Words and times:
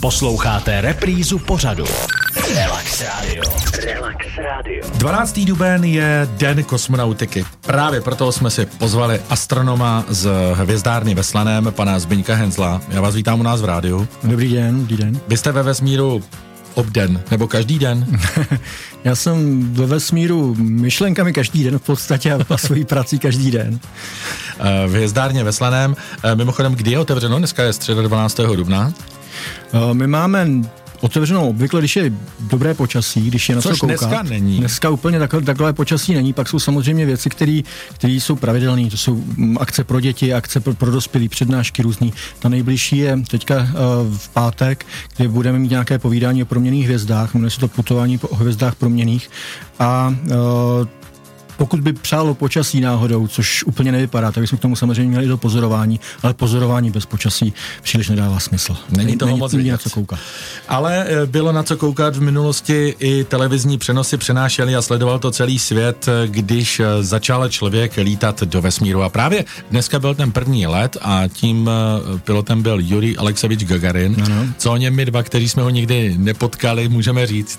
Posloucháte 0.00 0.80
reprízu 0.80 1.38
pořadu. 1.38 1.84
Relax 2.54 3.02
Radio. 3.02 3.42
Relax 3.84 4.26
Radio. 4.36 4.84
12. 4.94 5.40
duben 5.40 5.84
je 5.84 6.28
Den 6.30 6.64
kosmonautiky. 6.64 7.44
Právě 7.60 8.00
proto 8.00 8.32
jsme 8.32 8.50
si 8.50 8.66
pozvali 8.66 9.20
astronoma 9.30 10.04
z 10.08 10.30
hvězdárny 10.54 11.14
ve 11.14 11.22
Slaném, 11.22 11.72
pana 11.76 11.98
Zbyňka 11.98 12.34
Henzla. 12.34 12.82
Já 12.88 13.00
vás 13.00 13.14
vítám 13.14 13.40
u 13.40 13.42
nás 13.42 13.60
v 13.60 13.64
rádiu. 13.64 14.08
Dobrý 14.24 14.52
den, 14.52 14.80
dobrý 14.80 14.96
den. 14.96 15.20
Vy 15.28 15.36
jste 15.36 15.52
ve 15.52 15.62
vesmíru 15.62 16.22
obden, 16.76 17.22
nebo 17.30 17.48
každý 17.48 17.78
den? 17.78 18.06
Já 19.04 19.14
jsem 19.16 19.68
ve 19.74 19.86
vesmíru 19.86 20.54
myšlenkami 20.58 21.32
každý 21.32 21.64
den 21.64 21.78
v 21.78 21.82
podstatě 21.82 22.32
a 22.32 22.56
svojí 22.56 22.84
prací 22.84 23.18
každý 23.18 23.50
den. 23.50 23.80
V 24.86 24.90
hvězdárně 24.90 25.44
ve 25.44 25.52
Slaném. 25.52 25.96
Mimochodem, 26.34 26.74
kdy 26.74 26.90
je 26.90 26.98
otevřeno? 26.98 27.38
Dneska 27.38 27.62
je 27.62 27.72
středa 27.72 28.02
12. 28.02 28.40
dubna. 28.56 28.92
My 29.92 30.06
máme 30.06 30.48
otevřenou 31.00 31.48
obvykle, 31.48 31.80
když 31.80 31.96
je 31.96 32.12
dobré 32.40 32.74
počasí, 32.74 33.28
když 33.28 33.48
je 33.48 33.54
na 33.54 33.60
Což 33.60 33.78
co 33.78 33.86
koukat. 33.86 33.98
dneska 33.98 34.22
není. 34.22 34.58
Dneska 34.58 34.90
úplně 34.90 35.18
takové, 35.18 35.42
takové 35.42 35.72
počasí 35.72 36.14
není, 36.14 36.32
pak 36.32 36.48
jsou 36.48 36.58
samozřejmě 36.58 37.06
věci, 37.06 37.30
které 37.30 37.60
jsou 38.02 38.36
pravidelné, 38.36 38.90
to 38.90 38.96
jsou 38.96 39.14
mm, 39.14 39.58
akce 39.60 39.84
pro 39.84 40.00
děti, 40.00 40.34
akce 40.34 40.60
pro, 40.60 40.74
pro 40.74 40.90
dospělí, 40.90 41.28
přednášky 41.28 41.82
různý. 41.82 42.12
Ta 42.38 42.48
nejbližší 42.48 42.98
je 42.98 43.18
teďka 43.30 43.56
uh, 43.56 43.68
v 44.16 44.28
pátek, 44.28 44.86
kdy 45.16 45.28
budeme 45.28 45.58
mít 45.58 45.70
nějaké 45.70 45.98
povídání 45.98 46.42
o 46.42 46.46
proměných 46.46 46.84
hvězdách, 46.84 47.34
jmenuje 47.34 47.50
se 47.50 47.60
to 47.60 47.68
putování 47.68 48.18
po 48.18 48.28
o 48.28 48.36
hvězdách 48.36 48.74
proměných 48.74 49.30
a 49.78 50.14
uh, 50.26 50.88
pokud 51.56 51.80
by 51.80 51.92
přálo 51.92 52.34
počasí 52.34 52.80
náhodou, 52.80 53.26
což 53.26 53.64
úplně 53.64 53.92
nevypadá, 53.92 54.32
tak 54.32 54.40
bychom 54.40 54.58
k 54.58 54.62
tomu 54.62 54.76
samozřejmě 54.76 55.10
měli 55.10 55.26
do 55.26 55.36
pozorování, 55.36 56.00
ale 56.22 56.34
pozorování 56.34 56.90
bez 56.90 57.06
počasí 57.06 57.52
příliš 57.82 58.08
nedává 58.08 58.40
smysl. 58.40 58.76
Není 58.96 59.16
toho 59.16 59.28
není, 59.28 59.40
moc 59.40 59.52
není 59.52 59.70
na 59.70 59.78
co 59.78 59.90
koukat. 59.90 60.18
Ale 60.68 61.06
eh, 61.08 61.26
bylo 61.26 61.52
na 61.52 61.62
co 61.62 61.76
koukat 61.76 62.16
v 62.16 62.20
minulosti, 62.20 62.94
i 62.98 63.24
televizní 63.24 63.78
přenosy 63.78 64.16
přenášeli 64.16 64.76
a 64.76 64.82
sledoval 64.82 65.18
to 65.18 65.30
celý 65.30 65.58
svět, 65.58 66.08
eh, 66.08 66.28
když 66.28 66.80
eh, 66.80 67.02
začal 67.02 67.48
člověk 67.48 67.96
lítat 67.96 68.42
do 68.42 68.62
vesmíru. 68.62 69.02
A 69.02 69.08
právě 69.08 69.44
dneska 69.70 69.98
byl 69.98 70.14
ten 70.14 70.32
první 70.32 70.66
let 70.66 70.96
a 71.02 71.22
tím 71.28 71.70
pilotem 72.24 72.62
byl 72.62 72.80
Yuri 72.80 73.16
Aleksevič 73.16 73.64
Gagarin. 73.64 74.16
Ano. 74.24 74.46
Co 74.58 74.72
o 74.72 74.76
něm 74.76 74.94
my 74.94 75.04
dva, 75.04 75.22
kteří 75.22 75.48
jsme 75.48 75.62
ho 75.62 75.70
nikdy 75.70 76.14
nepotkali, 76.18 76.88
můžeme 76.88 77.26
říct? 77.26 77.58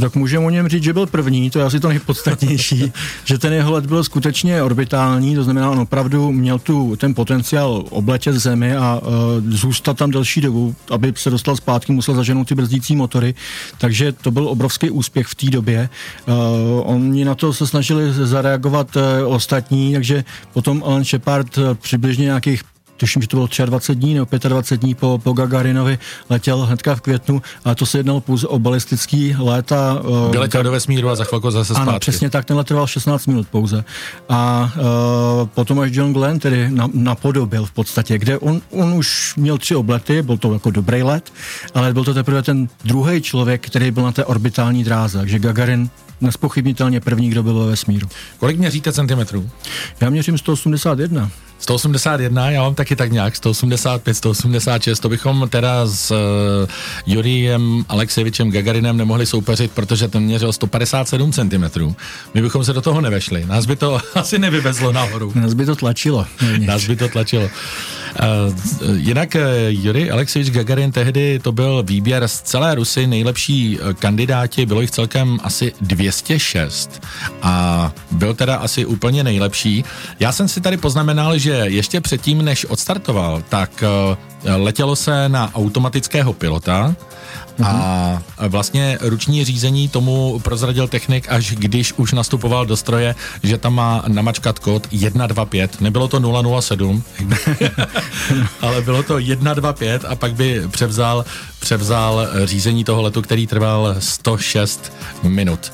Tak 0.00 0.14
můžeme 0.14 0.46
o 0.46 0.50
něm 0.50 0.68
říct, 0.68 0.82
že 0.82 0.92
byl 0.92 1.06
první, 1.06 1.50
to 1.50 1.58
je 1.58 1.64
asi 1.64 1.80
to 1.80 1.88
nejpodstatnější, 1.88 2.92
že 3.24 3.38
ten 3.38 3.52
jeho 3.52 3.72
let 3.72 3.86
byl 3.86 4.04
skutečně 4.04 4.62
orbitální, 4.62 5.34
to 5.34 5.44
znamená, 5.44 5.70
on 5.70 5.78
opravdu 5.78 6.32
měl 6.32 6.58
tu, 6.58 6.96
ten 6.96 7.14
potenciál 7.14 7.84
obletět 7.90 8.34
Zemi 8.34 8.76
a 8.76 9.00
uh, 9.02 9.10
zůstat 9.48 9.96
tam 9.96 10.10
delší 10.10 10.40
dobu, 10.40 10.74
aby 10.90 11.12
se 11.16 11.30
dostal 11.30 11.56
zpátky, 11.56 11.92
musel 11.92 12.14
zaženout 12.14 12.48
ty 12.48 12.54
brzdící 12.54 12.96
motory, 12.96 13.34
takže 13.78 14.12
to 14.12 14.30
byl 14.30 14.48
obrovský 14.48 14.90
úspěch 14.90 15.26
v 15.26 15.34
té 15.34 15.50
době. 15.50 15.88
Uh, 16.26 16.34
oni 16.84 17.24
na 17.24 17.34
to 17.34 17.52
se 17.52 17.66
snažili 17.66 18.12
zareagovat 18.12 18.96
uh, 18.96 19.02
ostatní, 19.34 19.92
takže 19.92 20.24
potom 20.52 20.82
Alan 20.86 21.04
Shepard 21.04 21.58
přibližně 21.80 22.24
nějakých 22.24 22.62
tuším, 23.00 23.22
že 23.22 23.28
to 23.28 23.36
bylo 23.36 23.48
23 23.64 24.00
dní 24.00 24.14
nebo 24.14 24.26
25 24.48 24.80
dní 24.80 24.94
po, 24.94 25.20
po 25.22 25.32
Gagarinovi, 25.32 25.98
letěl 26.30 26.66
hnedka 26.66 26.94
v 26.94 27.00
květnu, 27.00 27.42
a 27.64 27.74
to 27.74 27.86
se 27.86 27.98
jednalo 27.98 28.20
pouze 28.20 28.46
o 28.46 28.58
balistický 28.58 29.34
let 29.38 29.72
a 29.72 30.00
uh, 30.00 30.30
Vyletěl 30.30 30.62
do 30.62 30.70
vesmíru 30.70 31.08
a 31.08 31.14
za 31.14 31.24
chvilku 31.24 31.50
zase 31.50 31.74
zpátky. 31.74 31.90
ano, 31.90 31.98
přesně 31.98 32.30
tak, 32.30 32.44
ten 32.44 32.56
let 32.56 32.66
trval 32.66 32.86
16 32.86 33.26
minut 33.26 33.48
pouze. 33.48 33.84
A 34.28 34.72
uh, 34.76 35.46
potom 35.46 35.80
až 35.80 35.90
John 35.92 36.12
Glenn 36.12 36.38
tedy 36.38 36.70
na, 36.70 36.88
napodobil 36.94 37.66
v 37.66 37.70
podstatě, 37.70 38.18
kde 38.18 38.38
on, 38.38 38.60
on 38.70 38.92
už 38.92 39.34
měl 39.36 39.58
tři 39.58 39.74
oblety, 39.74 40.22
byl 40.22 40.38
to 40.38 40.52
jako 40.52 40.70
dobrý 40.70 41.02
let, 41.02 41.32
ale 41.74 41.92
byl 41.92 42.04
to 42.04 42.14
teprve 42.14 42.42
ten 42.42 42.68
druhý 42.84 43.22
člověk, 43.22 43.66
který 43.66 43.90
byl 43.90 44.02
na 44.02 44.12
té 44.12 44.24
orbitální 44.24 44.84
dráze, 44.84 45.18
takže 45.18 45.38
Gagarin 45.38 45.90
nespochybnitelně 46.20 47.00
první, 47.00 47.30
kdo 47.30 47.42
byl 47.42 47.58
ve 47.58 47.66
vesmíru. 47.66 48.08
Kolik 48.38 48.58
měříte 48.58 48.92
centimetrů? 48.92 49.50
Já 50.00 50.10
měřím 50.10 50.38
181. 50.38 51.30
181, 51.60 52.50
já 52.50 52.62
mám 52.62 52.74
taky 52.74 52.96
tak 52.96 53.12
nějak 53.12 53.36
185, 53.36 54.14
186, 54.14 55.00
to 55.00 55.08
bychom 55.08 55.48
teda 55.48 55.86
s 55.86 56.10
uh, 56.10 56.16
Juriem 57.06 57.84
Aleksevičem 57.88 58.50
Gagarinem 58.50 58.96
nemohli 58.96 59.26
soupeřit, 59.26 59.72
protože 59.72 60.08
ten 60.08 60.22
měřil 60.22 60.52
157 60.52 61.32
cm. 61.32 61.94
My 62.34 62.42
bychom 62.42 62.64
se 62.64 62.72
do 62.72 62.80
toho 62.80 63.00
nevešli, 63.00 63.46
nás 63.46 63.66
by 63.66 63.76
to 63.76 64.00
asi 64.14 64.38
nevyvezlo 64.38 64.92
nahoru. 64.92 65.32
Nás 65.34 65.54
by 65.54 65.66
to 65.66 65.76
tlačilo. 65.76 66.26
Nás 66.66 66.86
by 66.86 66.96
to 66.96 67.08
tlačilo. 67.08 67.50
Uh, 68.10 68.96
jinak 68.96 69.34
uh, 69.34 69.40
Juri 69.68 70.10
Aleksevič 70.10 70.50
Gagarin 70.50 70.92
tehdy 70.92 71.38
to 71.38 71.52
byl 71.52 71.82
výběr 71.82 72.28
z 72.28 72.40
celé 72.40 72.74
Rusy, 72.74 73.06
nejlepší 73.06 73.78
uh, 73.78 73.92
kandidáti, 73.92 74.66
bylo 74.66 74.80
jich 74.80 74.90
celkem 74.90 75.38
asi 75.42 75.72
206 75.80 77.06
a 77.42 77.92
byl 78.10 78.34
teda 78.34 78.56
asi 78.56 78.86
úplně 78.86 79.24
nejlepší. 79.24 79.84
Já 80.20 80.32
jsem 80.32 80.48
si 80.48 80.60
tady 80.60 80.76
poznamenal, 80.76 81.38
že 81.38 81.50
ještě 81.50 82.00
předtím, 82.00 82.44
než 82.44 82.64
odstartoval, 82.64 83.42
tak 83.48 83.84
letělo 84.44 84.96
se 84.96 85.28
na 85.28 85.54
automatického 85.54 86.32
pilota, 86.32 86.94
a 87.64 88.22
vlastně 88.48 88.98
ruční 89.00 89.44
řízení 89.44 89.88
tomu 89.88 90.38
prozradil 90.38 90.88
technik, 90.88 91.26
až 91.28 91.50
když 91.50 91.92
už 91.92 92.12
nastupoval 92.12 92.66
do 92.66 92.76
stroje, 92.76 93.14
že 93.42 93.58
tam 93.58 93.74
má 93.74 94.04
namačkat 94.08 94.58
kód 94.58 94.88
125. 95.08 95.80
Nebylo 95.80 96.08
to 96.08 96.60
007, 96.60 97.02
ale 98.60 98.82
bylo 98.82 99.02
to 99.02 99.20
125 99.20 100.04
a 100.04 100.16
pak 100.16 100.34
by 100.34 100.62
převzal, 100.70 101.24
převzal 101.60 102.28
řízení 102.44 102.84
toho 102.84 103.02
letu, 103.02 103.22
který 103.22 103.46
trval 103.46 103.96
106 103.98 104.92
minut. 105.22 105.72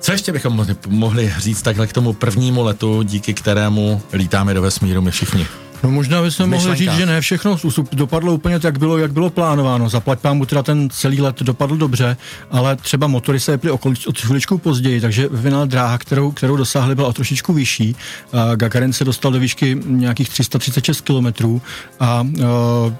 Co 0.00 0.12
ještě 0.12 0.32
bychom 0.32 0.52
mohli, 0.52 0.76
mohli 0.88 1.34
říct 1.38 1.62
takhle 1.62 1.86
k 1.86 1.92
tomu 1.92 2.12
prvnímu 2.12 2.62
letu, 2.62 3.02
díky 3.02 3.34
kterému 3.34 4.02
lítáme 4.12 4.54
do 4.54 4.62
vesmíru 4.62 5.02
my 5.02 5.10
všichni? 5.10 5.46
No 5.82 5.90
možná 5.90 6.22
bychom 6.22 6.50
mohli 6.50 6.76
říct, 6.76 6.92
že 6.92 7.06
ne 7.06 7.20
všechno 7.20 7.56
dopadlo 7.92 8.34
úplně 8.34 8.60
tak 8.60 8.78
bylo, 8.78 8.98
jak 8.98 9.12
bylo 9.12 9.30
plánováno. 9.30 9.88
Zaplať 9.88 10.20
pámu 10.20 10.46
teda 10.46 10.62
ten 10.62 10.90
celý 10.90 11.20
let 11.20 11.42
dopadl 11.42 11.76
dobře, 11.76 12.16
ale 12.50 12.76
třeba 12.76 13.06
motory 13.06 13.40
se 13.40 13.52
jeply 13.52 13.70
o 13.70 13.78
chviličku 14.20 14.58
později, 14.58 15.00
takže 15.00 15.28
ve 15.28 15.42
finále 15.42 15.66
dráha, 15.66 15.98
kterou, 15.98 16.30
kterou 16.30 16.56
dosáhli, 16.56 16.94
byla 16.94 17.08
o 17.08 17.12
trošičku 17.12 17.52
vyšší. 17.52 17.96
Gagarin 18.56 18.92
se 18.92 19.04
dostal 19.04 19.32
do 19.32 19.40
výšky 19.40 19.78
nějakých 19.86 20.28
336 20.28 21.00
kilometrů 21.00 21.62
a 22.00 22.20
uh, 22.20 22.92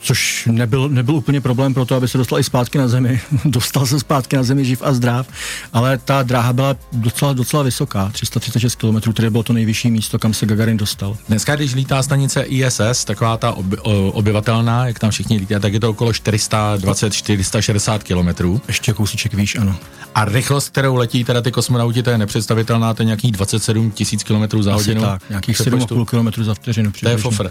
což 0.00 0.48
nebyl, 0.50 0.88
nebyl 0.88 1.14
úplně 1.14 1.40
problém 1.40 1.74
pro 1.74 1.84
to, 1.84 1.94
aby 1.94 2.08
se 2.08 2.18
dostal 2.18 2.38
i 2.38 2.44
zpátky 2.44 2.78
na 2.78 2.88
zemi. 2.88 3.20
dostal 3.44 3.86
se 3.86 4.00
zpátky 4.00 4.36
na 4.36 4.42
zemi 4.42 4.64
živ 4.64 4.82
a 4.84 4.92
zdrav, 4.92 5.26
ale 5.72 5.98
ta 5.98 6.22
dráha 6.22 6.52
byla 6.52 6.76
docela, 6.92 7.32
docela 7.32 7.62
vysoká, 7.62 8.10
336 8.12 8.74
km, 8.74 9.12
které 9.12 9.30
bylo 9.30 9.42
to 9.42 9.52
nejvyšší 9.52 9.90
místo, 9.90 10.18
kam 10.18 10.34
se 10.34 10.46
Gagarin 10.46 10.76
dostal. 10.76 11.16
Dneska, 11.28 11.56
když 11.56 11.74
lítá 11.74 12.02
stanice 12.02 12.42
ISS, 12.42 13.04
taková 13.04 13.36
ta 13.36 13.52
oby, 13.52 13.76
o, 13.78 14.10
obyvatelná, 14.12 14.86
jak 14.86 14.98
tam 14.98 15.10
všichni 15.10 15.36
lítají, 15.36 15.60
tak 15.60 15.72
je 15.72 15.80
to 15.80 15.90
okolo 15.90 16.10
420-460 16.10 17.98
km. 17.98 18.60
Ještě 18.68 18.92
kousíček 18.92 19.34
výš, 19.34 19.56
ano. 19.56 19.76
A 20.14 20.24
rychlost, 20.24 20.68
kterou 20.68 20.94
letí 20.94 21.24
teda 21.24 21.42
ty 21.42 21.52
kosmonauti, 21.52 22.02
to 22.02 22.10
je 22.10 22.18
nepředstavitelná, 22.18 22.94
to 22.94 23.02
je 23.02 23.06
nějakých 23.06 23.32
27 23.32 23.92
000 24.28 24.46
km 24.48 24.62
za 24.62 24.74
Asi 24.74 24.84
hodinu. 24.84 25.00
tak, 25.00 25.22
nějakých 25.28 25.56
7,5 25.56 26.04
km 26.04 26.44
za 26.44 26.54
vteřinu. 26.54 26.92
To 27.00 27.08
je 27.08 27.16
fofr. 27.16 27.50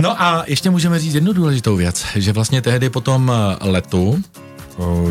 No 0.00 0.22
a 0.22 0.44
ještě 0.46 0.70
můžeme 0.70 0.98
říct 0.98 1.14
jednu 1.14 1.32
důležitou 1.32 1.76
věc, 1.76 2.06
že 2.16 2.32
vlastně 2.32 2.62
tehdy 2.62 2.90
po 2.90 3.00
tom 3.00 3.32
letu 3.60 4.22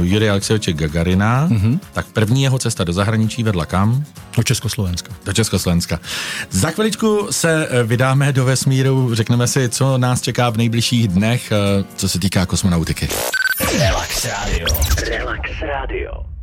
Juri 0.02 0.30
Aleksejoviče 0.30 0.74
Gagarina, 0.74 1.48
mm-hmm. 1.48 1.80
tak 1.94 2.06
první 2.06 2.44
jeho 2.44 2.60
cesta 2.60 2.84
do 2.84 2.94
zahraničí 2.94 3.44
vedla 3.44 3.66
kam? 3.66 4.04
Do 4.38 4.44
Československa. 4.44 5.14
Do 5.26 5.34
Československa. 5.34 6.00
Za 6.50 6.72
chviličku 6.72 7.28
se 7.32 7.68
eh, 7.70 7.84
vydáme 7.84 8.34
do 8.34 8.46
vesmíru, 8.46 9.16
řekneme 9.16 9.48
si, 9.48 9.70
co 9.70 9.98
nás 9.98 10.22
čeká 10.22 10.50
v 10.50 10.58
nejbližších 10.58 11.08
dnech, 11.08 11.52
eh, 11.52 11.84
co 11.96 12.10
se 12.10 12.20
týká 12.20 12.46
kosmonautiky. 12.46 13.08
Relax 13.80 14.25
Radio. 14.25 14.68
Relax 15.10 15.50
Radio. 15.62 16.38